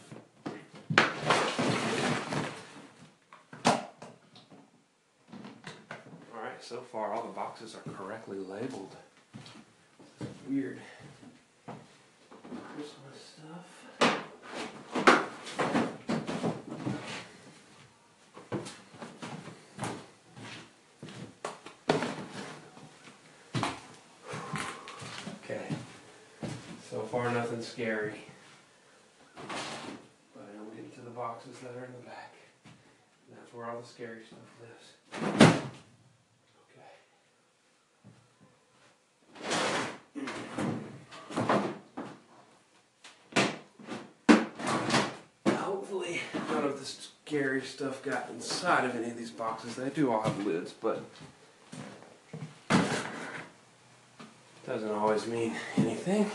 Alright, 6.34 6.62
so 6.62 6.80
far 6.92 7.12
all 7.12 7.22
the 7.22 7.32
boxes 7.32 7.74
are 7.74 7.92
correctly 7.92 8.38
labeled. 8.38 8.94
Weird. 10.48 10.78
Christmas 12.76 13.34
stuff. 13.36 13.78
Far 27.10 27.30
nothing 27.32 27.62
scary. 27.62 28.20
But 29.34 30.42
I 30.42 30.56
don't 30.58 30.76
get 30.76 30.94
to 30.96 31.00
the 31.00 31.10
boxes 31.10 31.58
that 31.60 31.70
are 31.70 31.86
in 31.86 31.92
the 31.92 32.06
back. 32.06 32.34
And 32.64 33.38
that's 33.38 33.54
where 33.54 33.64
all 33.64 33.80
the 33.80 33.86
scary 33.86 34.18
stuff 34.26 34.40
lives. 34.60 34.94
Hopefully 45.56 46.20
none 46.50 46.64
of 46.64 46.78
the 46.78 46.84
scary 46.84 47.62
stuff 47.62 48.02
got 48.02 48.28
inside 48.28 48.84
of 48.84 48.94
any 48.94 49.08
of 49.10 49.16
these 49.16 49.30
boxes. 49.30 49.76
They 49.76 49.88
do 49.88 50.12
all 50.12 50.20
have 50.20 50.44
lids, 50.44 50.74
but 50.78 51.02
doesn't 54.66 54.90
always 54.90 55.26
mean 55.26 55.56
anything. 55.78 56.30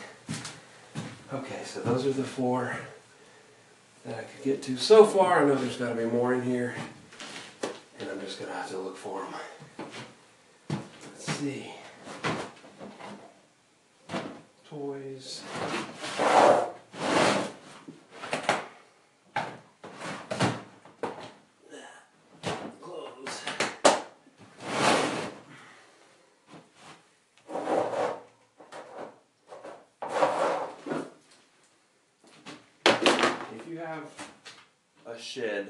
Okay, 1.33 1.63
so 1.65 1.79
those 1.79 2.05
are 2.05 2.11
the 2.11 2.23
four 2.23 2.77
that 4.05 4.19
I 4.19 4.21
could 4.21 4.43
get 4.43 4.61
to 4.63 4.77
so 4.77 5.03
far. 5.03 5.41
I 5.41 5.47
know 5.47 5.55
there's 5.55 5.77
got 5.77 5.89
to 5.89 5.95
be 5.95 6.05
more 6.05 6.35
in 6.35 6.43
here, 6.43 6.75
and 7.99 8.07
I'm 8.07 8.21
just 8.21 8.37
going 8.37 8.51
to 8.51 8.55
have 8.55 8.69
to 8.69 8.77
look 8.77 8.95
for 8.95 9.25
them. 9.25 10.79
Let's 11.15 11.33
see. 11.33 11.71
Toys. 14.69 15.41
you 33.73 33.79
have 33.79 34.03
a 35.07 35.17
shed 35.33 35.67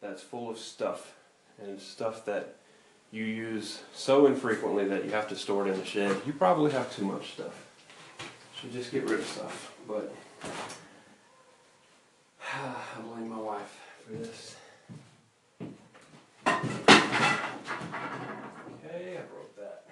that's 0.00 0.22
full 0.22 0.50
of 0.50 0.58
stuff 0.58 1.14
and 1.60 1.80
stuff 1.80 2.24
that 2.26 2.56
you 3.10 3.24
use 3.24 3.82
so 3.92 4.26
infrequently 4.26 4.84
that 4.86 5.04
you 5.04 5.10
have 5.10 5.28
to 5.28 5.36
store 5.36 5.66
it 5.66 5.70
in 5.70 5.78
the 5.78 5.84
shed, 5.84 6.16
you 6.26 6.32
probably 6.32 6.70
have 6.70 6.94
too 6.94 7.04
much 7.04 7.32
stuff. 7.32 7.66
Should 8.60 8.72
just 8.72 8.92
get 8.92 9.04
rid 9.04 9.20
of 9.20 9.26
stuff. 9.26 9.74
But 9.86 10.14
I 12.54 13.00
blame 13.02 13.28
my 13.28 13.38
wife 13.38 13.78
for 14.06 14.12
this. 14.12 14.56
Okay, 16.46 16.56
I 19.18 19.22
broke 19.22 19.56
that. 19.56 19.84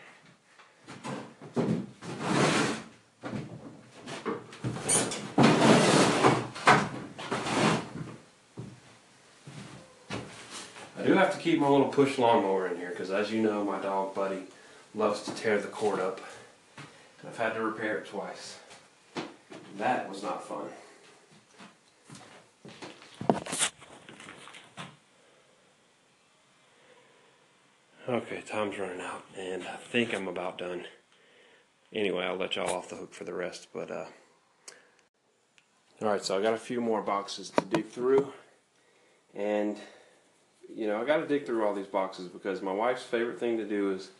I 11.01 11.07
do 11.07 11.15
have 11.15 11.30
keep 11.41 11.59
my 11.59 11.69
little 11.69 11.89
push 11.89 12.19
lawnmower 12.19 12.69
in 12.69 12.77
here 12.77 12.91
because, 12.91 13.11
as 13.11 13.33
you 13.33 13.43
know, 13.43 13.65
my 13.65 13.81
dog 13.81 14.15
Buddy 14.15 14.43
loves 14.95 15.23
to 15.23 15.35
tear 15.35 15.59
the 15.59 15.69
cord 15.69 16.01
up. 16.01 16.21
And 17.21 17.29
I've 17.29 17.39
had 17.39 17.55
to 17.55 17.63
repair 17.63 17.99
it 17.99 18.07
twice. 18.07 18.59
That 19.79 20.09
was 20.09 20.23
not 20.23 20.47
fun. 20.47 20.67
Okay, 28.09 28.41
time's 28.41 28.77
running 28.79 29.01
out, 29.01 29.23
and 29.39 29.63
I 29.63 29.77
think 29.77 30.13
I'm 30.13 30.27
about 30.27 30.59
done. 30.59 30.85
Anyway, 31.93 32.25
I'll 32.25 32.37
let 32.37 32.57
y'all 32.57 32.75
off 32.75 32.89
the 32.89 32.97
hook 32.97 33.15
for 33.15 33.25
the 33.25 33.33
rest, 33.33 33.69
but 33.73 33.91
uh, 33.91 34.07
all 36.03 36.09
right. 36.09 36.25
So 36.25 36.37
I 36.37 36.43
got 36.43 36.55
a 36.55 36.59
few 36.59 36.81
more 36.81 37.03
boxes 37.03 37.51
to 37.51 37.65
dig 37.65 37.89
through, 37.89 38.33
and 39.33 39.79
you 40.75 40.87
know 40.87 41.01
I 41.01 41.05
got 41.05 41.19
to 41.19 41.27
dig 41.27 41.47
through 41.47 41.65
all 41.65 41.75
these 41.75 41.87
boxes 41.87 42.29
because 42.29 42.63
my 42.63 42.73
wife's 42.73 43.03
favorite 43.03 43.39
thing 43.39 43.59
to 43.59 43.65
do 43.65 43.93
is 43.93 44.11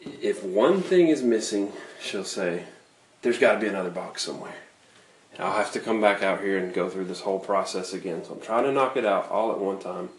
if 0.00 0.44
one 0.44 0.82
thing 0.82 1.08
is 1.08 1.22
missing, 1.22 1.72
she'll 2.00 2.24
say, 2.24 2.64
"There's 3.22 3.38
got 3.38 3.54
to 3.54 3.60
be 3.60 3.68
another 3.68 3.90
box 3.90 4.22
somewhere." 4.22 4.54
And 5.32 5.42
I'll 5.42 5.56
have 5.56 5.72
to 5.72 5.80
come 5.80 6.00
back 6.00 6.22
out 6.22 6.40
here 6.40 6.58
and 6.58 6.72
go 6.72 6.88
through 6.88 7.06
this 7.06 7.20
whole 7.20 7.40
process 7.40 7.92
again. 7.92 8.24
So 8.24 8.34
I'm 8.34 8.40
trying 8.40 8.64
to 8.64 8.72
knock 8.72 8.96
it 8.96 9.04
out 9.04 9.30
all 9.30 9.50
at 9.50 9.58
one 9.58 9.78
time. 9.78 10.10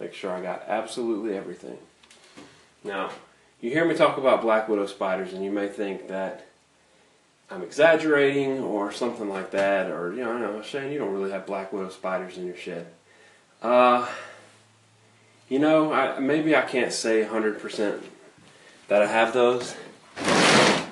Make 0.00 0.12
sure 0.12 0.32
I 0.32 0.42
got 0.42 0.64
absolutely 0.66 1.36
everything. 1.36 1.78
Now, 2.82 3.10
you 3.60 3.70
hear 3.70 3.84
me 3.84 3.94
talk 3.94 4.18
about 4.18 4.42
black 4.42 4.68
widow 4.68 4.86
spiders, 4.86 5.32
and 5.32 5.44
you 5.44 5.50
may 5.50 5.68
think 5.68 6.08
that 6.08 6.46
I'm 7.50 7.62
exaggerating 7.62 8.60
or 8.60 8.92
something 8.92 9.28
like 9.28 9.52
that, 9.52 9.90
or 9.90 10.12
you 10.12 10.24
know, 10.24 10.62
Shane, 10.62 10.92
you 10.92 10.98
don't 10.98 11.12
really 11.12 11.30
have 11.30 11.46
black 11.46 11.72
widow 11.72 11.88
spiders 11.88 12.36
in 12.36 12.46
your 12.46 12.56
shed. 12.56 12.86
Uh, 13.66 14.06
you 15.48 15.58
know, 15.58 15.92
I, 15.92 16.20
maybe 16.20 16.54
I 16.54 16.62
can't 16.62 16.92
say 16.92 17.24
100% 17.24 18.00
that 18.86 19.02
I 19.02 19.06
have 19.06 19.32
those 19.32 19.74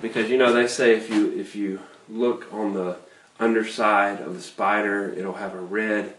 because 0.03 0.29
you 0.29 0.37
know 0.37 0.53
they 0.53 0.67
say 0.67 0.97
if 0.97 1.09
you 1.09 1.31
if 1.39 1.55
you 1.55 1.79
look 2.09 2.53
on 2.53 2.75
the 2.75 2.97
underside 3.39 4.21
of 4.21 4.35
the 4.35 4.43
spider, 4.43 5.09
it'll 5.17 5.35
have 5.35 5.55
a 5.55 5.61
red 5.61 6.15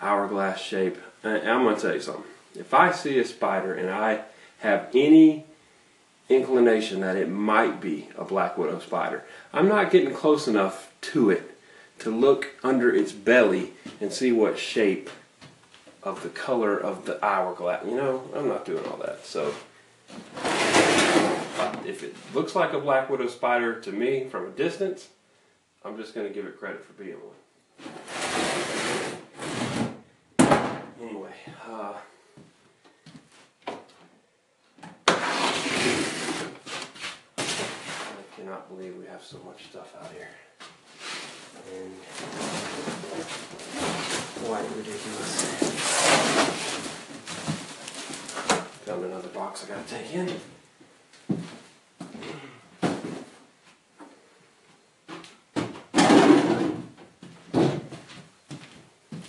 hourglass 0.00 0.60
shape. 0.60 0.96
And 1.24 1.50
I'm 1.50 1.64
going 1.64 1.74
to 1.74 1.82
tell 1.82 1.94
you 1.94 2.00
something. 2.00 2.22
If 2.54 2.72
I 2.72 2.92
see 2.92 3.18
a 3.18 3.24
spider 3.24 3.74
and 3.74 3.90
I 3.90 4.20
have 4.58 4.88
any 4.94 5.44
inclination 6.28 7.00
that 7.00 7.16
it 7.16 7.28
might 7.28 7.80
be 7.80 8.10
a 8.16 8.24
black 8.24 8.56
widow 8.56 8.78
spider, 8.78 9.24
I'm 9.52 9.66
not 9.66 9.90
getting 9.90 10.14
close 10.14 10.46
enough 10.46 10.94
to 11.00 11.30
it 11.30 11.58
to 11.98 12.16
look 12.16 12.54
under 12.62 12.94
its 12.94 13.10
belly 13.10 13.72
and 14.00 14.12
see 14.12 14.30
what 14.30 14.56
shape 14.56 15.10
of 16.06 16.22
the 16.22 16.28
color 16.28 16.78
of 16.78 17.04
the 17.04 17.22
hourglass. 17.22 17.84
You 17.84 17.96
know, 17.96 18.22
I'm 18.34 18.46
not 18.46 18.64
doing 18.64 18.86
all 18.86 18.96
that. 18.98 19.26
So 19.26 19.52
if 21.84 22.04
it 22.04 22.14
looks 22.32 22.54
like 22.54 22.72
a 22.72 22.78
black 22.78 23.10
widow 23.10 23.26
spider 23.26 23.80
to 23.80 23.90
me 23.90 24.28
from 24.28 24.46
a 24.46 24.50
distance, 24.50 25.08
I'm 25.84 25.96
just 25.96 26.14
going 26.14 26.28
to 26.28 26.32
give 26.32 26.46
it 26.46 26.60
credit 26.60 26.84
for 26.84 26.92
being 26.92 27.16
one. 27.16 27.34
Anyway, 31.02 31.34
uh, 31.68 31.94
I 37.36 38.22
cannot 38.36 38.68
believe 38.68 38.96
we 38.96 39.06
have 39.06 39.24
so 39.24 39.38
much 39.44 39.64
stuff 39.64 39.92
out 40.00 40.12
here. 40.12 40.28
And 41.74 41.92
quite 44.46 44.62
ridiculous. 44.76 45.42
Found 48.86 49.04
another 49.04 49.28
box 49.28 49.64
I 49.64 49.68
gotta 49.74 49.88
take 49.88 50.14
in. 50.14 50.40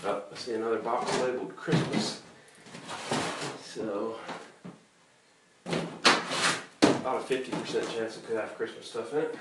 Oh, 0.06 0.24
I 0.32 0.36
see 0.36 0.54
another 0.54 0.78
box 0.78 1.20
labeled 1.22 1.56
Christmas. 1.56 2.22
So, 3.64 4.18
about 5.66 7.22
a 7.22 7.34
50% 7.34 7.92
chance 7.92 8.18
it 8.18 8.28
could 8.28 8.38
have 8.38 8.56
Christmas 8.56 8.88
stuff 8.88 9.12
in 9.14 9.20
it. 9.20 9.36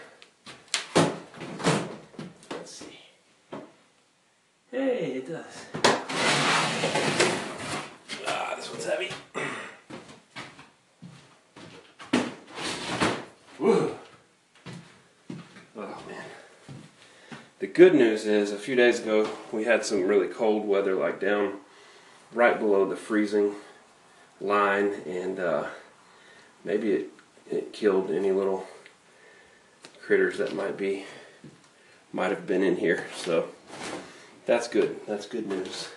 Let's 2.51 2.71
see. 2.71 2.99
Hey, 4.71 5.16
does. 5.27 5.67
Ah, 8.27 8.55
this 8.57 8.71
one's 8.71 8.85
heavy. 8.85 9.11
Woo. 13.59 13.97
Oh 15.77 16.03
man. 16.09 16.25
The 17.59 17.67
good 17.67 17.95
news 17.95 18.25
is, 18.25 18.53
a 18.53 18.57
few 18.57 18.77
days 18.77 19.01
ago, 19.01 19.29
we 19.51 19.65
had 19.65 19.85
some 19.85 20.07
really 20.07 20.29
cold 20.29 20.65
weather, 20.65 20.95
like 20.95 21.19
down 21.21 21.55
right 22.33 22.59
below 22.59 22.89
the 22.89 22.97
freezing 22.97 23.57
line, 24.41 24.95
and 25.07 25.41
uh, 25.41 25.67
maybe 26.65 26.93
it, 26.93 27.11
it 27.51 27.73
killed 27.73 28.13
any 28.13 28.31
little 28.31 28.69
critters 30.01 30.39
that 30.39 30.55
might 30.55 30.77
be 30.77 31.05
might 32.13 32.31
have 32.31 32.47
been 32.47 32.63
in 32.63 32.77
here. 32.77 33.07
So 33.17 33.49
that's 34.47 34.69
good. 34.69 35.05
That's 35.07 35.27
good 35.27 35.47
news. 35.49 35.89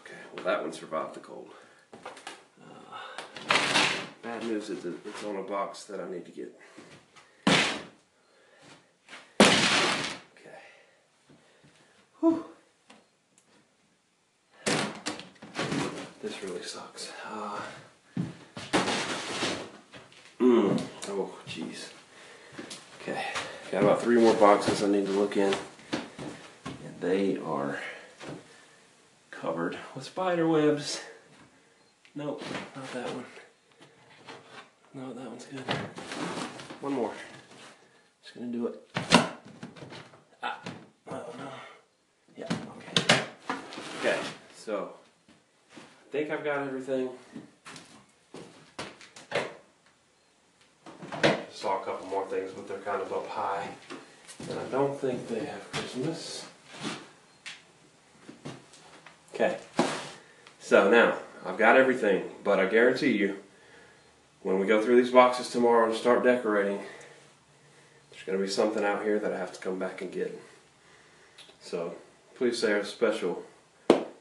Okay. 0.01 0.21
Well, 0.35 0.45
that 0.45 0.63
one 0.63 0.73
survived 0.73 1.15
the 1.15 1.21
cold. 1.21 1.51
Bad 4.23 4.43
news 4.45 4.71
is 4.71 4.85
it's 4.85 5.25
on 5.25 5.37
a 5.37 5.43
box 5.43 5.85
that 5.85 6.01
I 6.01 6.11
need 6.11 6.25
to 6.27 6.33
get. 6.33 6.59
Okay. 10.35 10.59
Whew. 12.21 12.45
This 16.23 16.43
really 16.43 16.63
sucks. 16.63 17.13
Uh, 17.31 17.61
oh, 21.19 21.31
jeez. 21.47 21.91
Okay. 23.03 23.23
Got 23.73 23.83
about 23.83 24.03
three 24.03 24.21
more 24.21 24.35
boxes 24.35 24.83
I 24.83 24.89
need 24.89 25.07
to 25.07 25.13
look 25.13 25.37
in. 25.37 25.55
And 25.93 27.01
they 27.01 27.37
are 27.39 27.79
covered 29.31 29.77
with 29.95 30.05
spider 30.05 30.49
webs. 30.49 31.01
Nope, 32.15 32.43
not 32.75 32.93
that 32.93 33.07
one. 33.15 33.25
No, 34.95 35.13
that 35.13 35.29
one's 35.29 35.45
good. 35.45 35.61
One 36.81 36.93
more. 36.95 37.13
Just 38.23 38.35
gonna 38.35 38.47
do 38.49 38.69
it. 38.69 38.89
Ah, 40.43 40.59
oh 41.11 41.35
no. 41.39 41.49
Yeah, 42.37 42.47
okay. 42.77 43.21
Okay, 44.01 44.19
so 44.57 44.95
I 45.77 46.11
think 46.11 46.31
I've 46.31 46.45
got 46.45 46.67
everything. 46.67 47.11
Saw 51.53 51.83
a 51.83 51.85
couple 51.85 51.98
more 52.11 52.27
things, 52.27 52.53
but 52.53 52.69
they're 52.69 52.79
kind 52.79 53.01
of 53.03 53.13
up 53.13 53.27
high. 53.29 53.69
And 54.49 54.59
I 54.59 54.65
don't 54.65 54.99
think 54.99 55.29
they 55.29 55.45
have 55.45 55.73
Christmas. 55.73 56.47
Okay. 59.35 59.59
So 60.61 60.91
now, 60.91 61.17
I've 61.47 61.59
got 61.59 61.77
everything, 61.77 62.25
but 62.45 62.61
I 62.61 62.67
guarantee 62.67 63.13
you, 63.13 63.37
when 64.43 64.59
we 64.59 64.67
go 64.67 64.83
through 64.83 64.97
these 65.03 65.13
boxes 65.13 65.51
tomorrow 65.51 65.89
and 65.89 65.95
start 65.95 66.25
decorating, 66.25 66.79
there's 68.11 68.23
going 68.25 68.39
to 68.39 68.45
be 68.45 68.51
something 68.51 68.85
out 68.85 69.03
here 69.03 69.19
that 69.19 69.33
I 69.33 69.39
have 69.39 69.53
to 69.53 69.61
come 69.61 69.79
back 69.79 70.03
and 70.03 70.13
get. 70.13 70.41
So 71.61 71.95
please 72.37 72.59
say 72.59 72.73
a 72.73 72.85
special, 72.85 73.43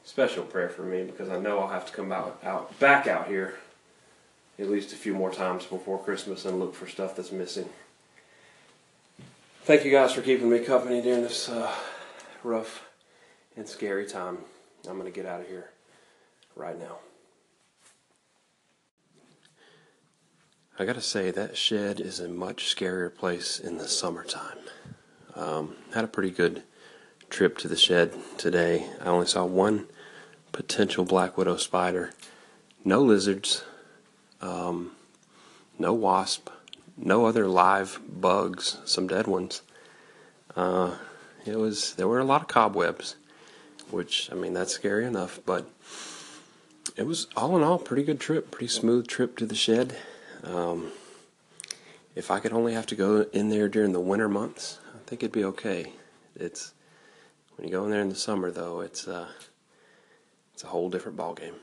special 0.04 0.44
prayer 0.44 0.68
for 0.68 0.82
me 0.82 1.04
because 1.04 1.28
I 1.28 1.38
know 1.38 1.58
I'll 1.60 1.68
have 1.68 1.86
to 1.86 1.92
come 1.92 2.12
out, 2.12 2.40
out 2.42 2.78
back 2.78 3.06
out 3.06 3.28
here 3.28 3.58
at 4.58 4.68
least 4.68 4.92
a 4.92 4.96
few 4.96 5.14
more 5.14 5.30
times 5.30 5.64
before 5.66 6.02
Christmas 6.02 6.44
and 6.44 6.58
look 6.58 6.74
for 6.74 6.88
stuff 6.88 7.14
that's 7.14 7.32
missing. 7.32 7.68
Thank 9.62 9.84
you 9.84 9.90
guys 9.90 10.12
for 10.12 10.22
keeping 10.22 10.48
me 10.48 10.60
company 10.60 11.02
during 11.02 11.22
this 11.22 11.48
uh, 11.48 11.70
rough 12.42 12.86
and 13.56 13.68
scary 13.68 14.06
time. 14.06 14.38
I'm 14.88 14.98
going 14.98 15.04
to 15.04 15.14
get 15.14 15.26
out 15.26 15.40
of 15.40 15.48
here 15.48 15.70
right 16.56 16.78
now. 16.78 16.96
I 20.80 20.84
gotta 20.84 21.00
say, 21.00 21.32
that 21.32 21.56
shed 21.56 21.98
is 21.98 22.20
a 22.20 22.28
much 22.28 22.72
scarier 22.72 23.12
place 23.12 23.58
in 23.58 23.78
the 23.78 23.88
summertime. 23.88 24.58
Um, 25.34 25.74
had 25.92 26.04
a 26.04 26.08
pretty 26.08 26.30
good 26.30 26.62
trip 27.28 27.58
to 27.58 27.68
the 27.68 27.76
shed 27.76 28.14
today. 28.36 28.88
I 29.00 29.06
only 29.06 29.26
saw 29.26 29.44
one 29.44 29.88
potential 30.52 31.04
black 31.04 31.36
widow 31.36 31.56
spider, 31.56 32.12
no 32.84 33.02
lizards, 33.02 33.64
um, 34.40 34.92
no 35.78 35.92
wasp, 35.92 36.48
no 36.96 37.26
other 37.26 37.46
live 37.46 38.00
bugs, 38.08 38.78
some 38.84 39.06
dead 39.06 39.26
ones. 39.26 39.62
Uh, 40.56 40.96
it 41.46 41.56
was 41.56 41.94
there 41.94 42.08
were 42.08 42.18
a 42.18 42.24
lot 42.24 42.42
of 42.42 42.48
cobwebs, 42.48 43.16
which 43.90 44.30
I 44.32 44.34
mean 44.34 44.54
that's 44.54 44.72
scary 44.72 45.06
enough, 45.06 45.40
but 45.46 45.70
it 46.96 47.06
was 47.06 47.28
all 47.36 47.56
in 47.56 47.62
all 47.62 47.78
pretty 47.78 48.02
good 48.02 48.20
trip, 48.20 48.50
pretty 48.50 48.68
smooth 48.68 49.06
trip 49.06 49.36
to 49.38 49.46
the 49.46 49.54
shed. 49.54 49.96
Um, 50.42 50.92
if 52.14 52.30
I 52.30 52.40
could 52.40 52.52
only 52.52 52.74
have 52.74 52.86
to 52.86 52.96
go 52.96 53.26
in 53.32 53.48
there 53.48 53.68
during 53.68 53.92
the 53.92 54.00
winter 54.00 54.28
months, 54.28 54.78
I 54.94 54.98
think 55.06 55.22
it'd 55.22 55.32
be 55.32 55.44
okay. 55.44 55.92
It's 56.34 56.72
when 57.56 57.68
you 57.68 57.72
go 57.72 57.84
in 57.84 57.90
there 57.90 58.00
in 58.00 58.08
the 58.08 58.14
summer, 58.14 58.50
though, 58.50 58.80
it's 58.80 59.06
uh, 59.06 59.28
it's 60.54 60.64
a 60.64 60.68
whole 60.68 60.90
different 60.90 61.16
ball 61.16 61.34
game. 61.34 61.54